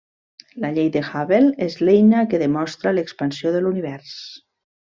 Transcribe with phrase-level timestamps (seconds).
[0.63, 4.17] La llei de Hubble és l'eina que demostra l'expansió de l'univers.